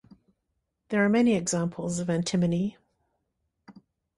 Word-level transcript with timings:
There 0.89 1.05
are 1.05 1.09
many 1.09 1.35
examples 1.35 1.99
of 1.99 2.09
antinomy. 2.09 2.75